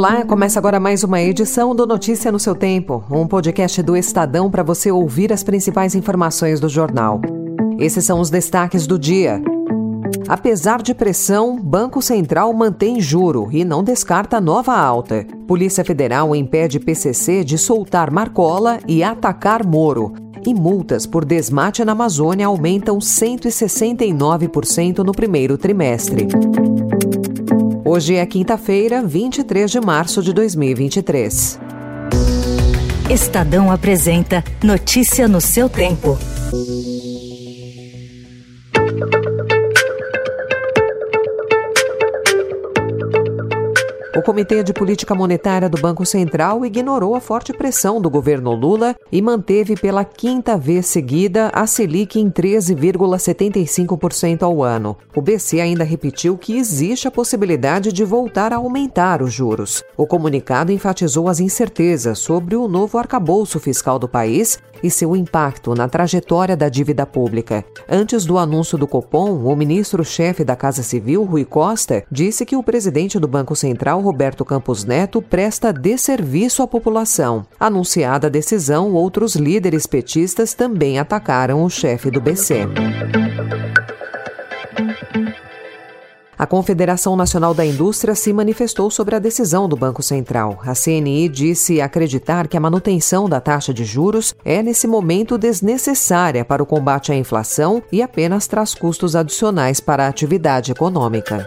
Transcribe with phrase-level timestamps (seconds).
[0.00, 4.50] Olá, começa agora mais uma edição do Notícia no seu Tempo, um podcast do Estadão
[4.50, 7.20] para você ouvir as principais informações do jornal.
[7.78, 9.42] Esses são os destaques do dia.
[10.26, 15.26] Apesar de pressão, Banco Central mantém juro e não descarta nova alta.
[15.46, 20.14] Polícia Federal impede PCC de soltar Marcola e atacar Moro.
[20.46, 26.26] E multas por desmate na Amazônia aumentam 169% no primeiro trimestre.
[27.92, 31.58] Hoje é quinta-feira, 23 de março de 2023.
[33.10, 36.16] Estadão apresenta Notícia no seu tempo.
[44.16, 48.96] O Comitê de Política Monetária do Banco Central ignorou a forte pressão do governo Lula
[49.12, 54.96] e manteve pela quinta vez seguida a Selic em 13,75% ao ano.
[55.14, 59.84] O BC ainda repetiu que existe a possibilidade de voltar a aumentar os juros.
[59.96, 65.74] O comunicado enfatizou as incertezas sobre o novo arcabouço fiscal do país e seu impacto
[65.74, 67.64] na trajetória da dívida pública.
[67.88, 72.62] Antes do anúncio do Copom, o ministro-chefe da Casa Civil, Rui Costa, disse que o
[72.62, 77.46] presidente do Banco Central, Roberto Campos Neto, presta desserviço à população.
[77.58, 82.66] Anunciada a decisão, outros líderes petistas também atacaram o chefe do BC.
[86.40, 90.58] A Confederação Nacional da Indústria se manifestou sobre a decisão do Banco Central.
[90.64, 96.42] A CNI disse acreditar que a manutenção da taxa de juros é, nesse momento, desnecessária
[96.42, 101.46] para o combate à inflação e apenas traz custos adicionais para a atividade econômica.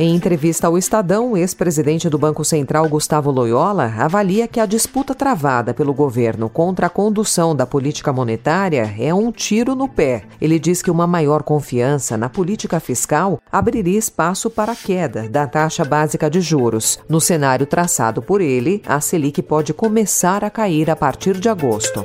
[0.00, 5.74] Em entrevista ao Estadão, ex-presidente do Banco Central, Gustavo Loyola, avalia que a disputa travada
[5.74, 10.22] pelo governo contra a condução da política monetária é um tiro no pé.
[10.40, 15.48] Ele diz que uma maior confiança na política fiscal abriria espaço para a queda da
[15.48, 17.00] taxa básica de juros.
[17.08, 22.04] No cenário traçado por ele, a Selic pode começar a cair a partir de agosto.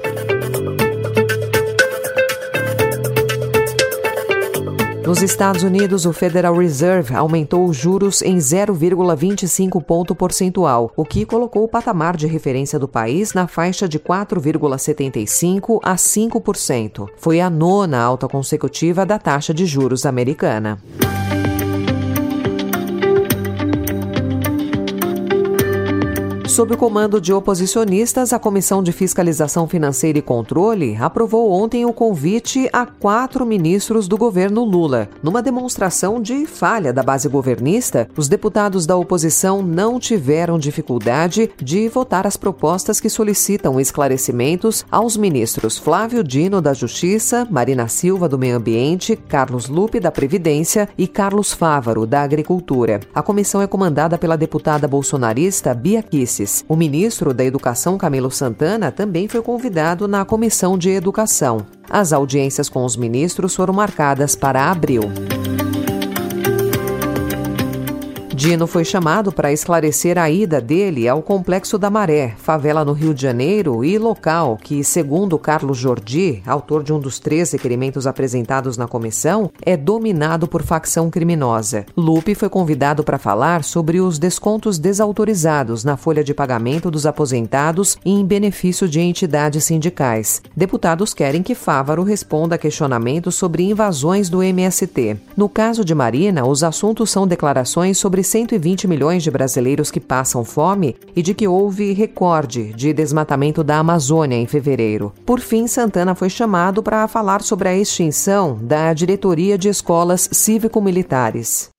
[5.13, 11.23] Nos Estados Unidos, o Federal Reserve aumentou os juros em 0,25 ponto percentual, o que
[11.23, 17.09] colocou o patamar de referência do país na faixa de 4,75 a 5%.
[17.15, 20.81] Foi a nona alta consecutiva da taxa de juros americana.
[26.53, 31.91] Sob o comando de oposicionistas, a Comissão de Fiscalização Financeira e Controle aprovou ontem o
[31.91, 35.09] convite a quatro ministros do governo Lula.
[35.23, 41.89] Numa demonstração de falha da base governista, os deputados da oposição não tiveram dificuldade de
[41.89, 48.37] votar as propostas que solicitam esclarecimentos aos ministros Flávio Dino, da Justiça, Marina Silva, do
[48.37, 52.99] Meio Ambiente, Carlos Lupe, da Previdência e Carlos Fávaro, da Agricultura.
[53.11, 56.03] A comissão é comandada pela deputada bolsonarista Bia
[56.67, 61.65] O ministro da Educação, Camilo Santana, também foi convidado na Comissão de Educação.
[61.89, 65.03] As audiências com os ministros foram marcadas para abril.
[68.33, 73.13] Dino foi chamado para esclarecer a ida dele ao Complexo da Maré, favela no Rio
[73.13, 78.75] de Janeiro e local que, segundo Carlos Jordi, autor de um dos três requerimentos apresentados
[78.75, 81.85] na comissão, é dominado por facção criminosa.
[81.95, 87.97] Lupe foi convidado para falar sobre os descontos desautorizados na folha de pagamento dos aposentados
[88.03, 90.41] e em benefício de entidades sindicais.
[90.57, 95.17] Deputados querem que Fávaro responda a questionamentos sobre invasões do MST.
[95.37, 100.43] No caso de Marina, os assuntos são declarações sobre 120 milhões de brasileiros que passam
[100.45, 105.11] fome e de que houve recorde de desmatamento da Amazônia em fevereiro.
[105.25, 111.72] Por fim, Santana foi chamado para falar sobre a extinção da diretoria de escolas cívico-militares.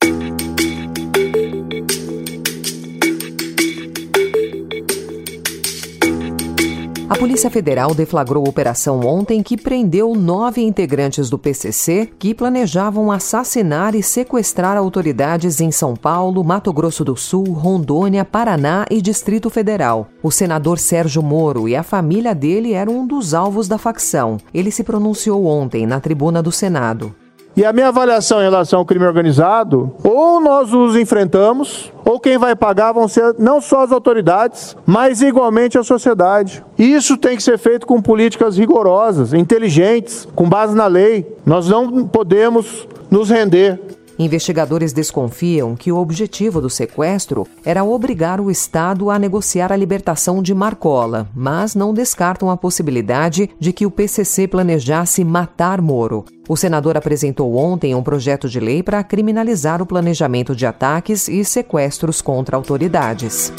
[7.14, 13.94] A Polícia Federal deflagrou operação ontem que prendeu nove integrantes do PCC que planejavam assassinar
[13.94, 20.08] e sequestrar autoridades em São Paulo, Mato Grosso do Sul, Rondônia, Paraná e Distrito Federal.
[20.24, 24.36] O senador Sérgio Moro e a família dele eram um dos alvos da facção.
[24.52, 27.14] Ele se pronunciou ontem na tribuna do Senado.
[27.56, 32.36] E a minha avaliação em relação ao crime organizado, ou nós os enfrentamos, ou quem
[32.36, 36.64] vai pagar vão ser não só as autoridades, mas igualmente a sociedade.
[36.76, 41.24] Isso tem que ser feito com políticas rigorosas, inteligentes, com base na lei.
[41.46, 43.80] Nós não podemos nos render.
[44.18, 50.42] Investigadores desconfiam que o objetivo do sequestro era obrigar o Estado a negociar a libertação
[50.42, 56.24] de Marcola, mas não descartam a possibilidade de que o PCC planejasse matar Moro.
[56.48, 61.44] O senador apresentou ontem um projeto de lei para criminalizar o planejamento de ataques e
[61.44, 63.52] sequestros contra autoridades.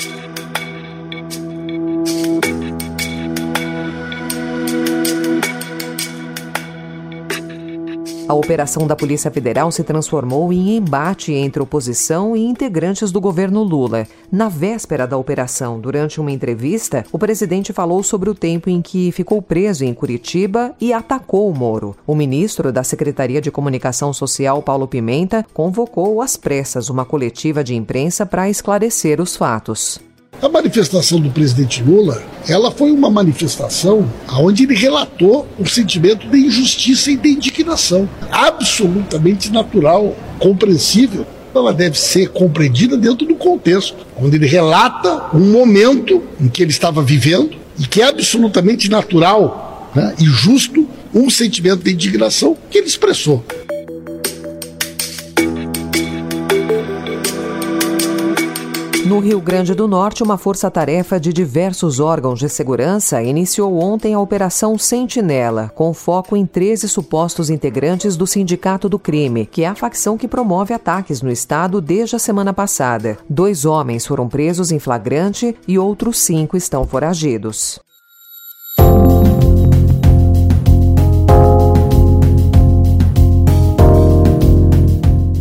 [8.27, 13.62] A operação da Polícia Federal se transformou em embate entre oposição e integrantes do governo
[13.62, 14.07] Lula.
[14.31, 19.12] Na véspera da operação, durante uma entrevista, o presidente falou sobre o tempo em que
[19.12, 21.95] ficou preso em Curitiba e atacou o Moro.
[22.07, 27.75] O ministro da Secretaria de Comunicação Social, Paulo Pimenta, convocou às pressas uma coletiva de
[27.75, 30.00] imprensa para esclarecer os fatos.
[30.41, 36.37] A manifestação do presidente Lula, ela foi uma manifestação onde ele relatou o sentimento de
[36.37, 41.25] injustiça e de indignação, absolutamente natural, compreensível.
[41.53, 46.71] Ela deve ser compreendida dentro do contexto, onde ele relata um momento em que ele
[46.71, 52.77] estava vivendo e que é absolutamente natural né, e justo um sentimento de indignação que
[52.77, 53.43] ele expressou.
[59.15, 64.19] No Rio Grande do Norte, uma força-tarefa de diversos órgãos de segurança iniciou ontem a
[64.19, 69.73] Operação Sentinela, com foco em 13 supostos integrantes do Sindicato do Crime, que é a
[69.73, 73.17] facção que promove ataques no estado desde a semana passada.
[73.29, 77.79] Dois homens foram presos em flagrante e outros cinco estão foragidos.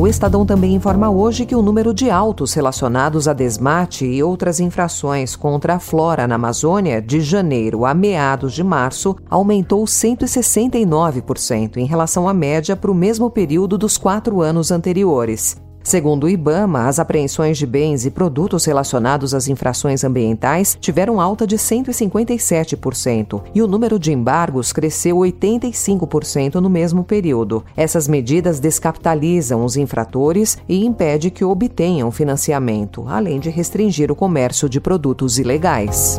[0.05, 4.61] O Estadão também informa hoje que o número de autos relacionados a desmate e outras
[4.61, 11.87] infrações contra a flora na Amazônia de janeiro a meados de março aumentou 169% em
[11.87, 15.64] relação à média para o mesmo período dos quatro anos anteriores.
[15.85, 21.47] Segundo o IBAMA, as apreensões de bens e produtos relacionados às infrações ambientais tiveram alta
[21.47, 27.63] de 157% e o número de embargos cresceu 85% no mesmo período.
[27.77, 34.71] Essas medidas descapitalizam os infratores e impedem que obtenham financiamento, além de restringir o comércio
[34.71, 36.19] de produtos ilegais.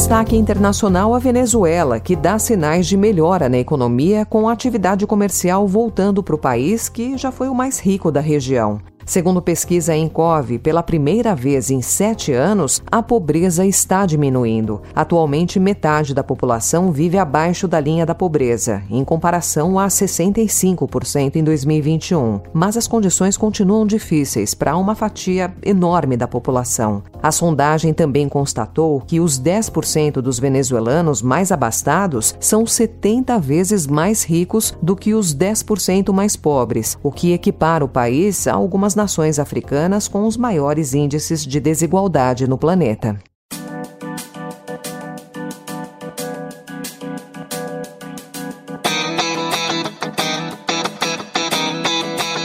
[0.00, 5.68] Destaque internacional a Venezuela, que dá sinais de melhora na economia com a atividade comercial
[5.68, 8.80] voltando para o país, que já foi o mais rico da região.
[9.04, 14.82] Segundo pesquisa Encov, pela primeira vez em sete anos, a pobreza está diminuindo.
[14.94, 21.44] Atualmente, metade da população vive abaixo da linha da pobreza, em comparação a 65% em
[21.44, 22.40] 2021.
[22.52, 27.02] Mas as condições continuam difíceis para uma fatia enorme da população.
[27.22, 34.24] A sondagem também constatou que os 10% dos venezuelanos mais abastados são 70 vezes mais
[34.24, 39.38] ricos do que os 10% mais pobres, o que equipara o país a algumas nações
[39.38, 43.18] africanas com os maiores índices de desigualdade no planeta.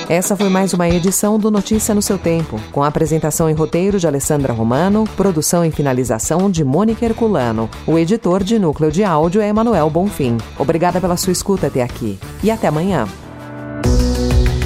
[0.08, 4.06] Essa foi mais uma edição do Notícia no seu tempo, com apresentação e roteiro de
[4.06, 7.68] Alessandra Romano, produção e finalização de Mônica Herculano.
[7.88, 10.38] O editor de núcleo de áudio é Emanuel Bonfim.
[10.60, 13.08] Obrigada pela sua escuta até aqui e até amanhã.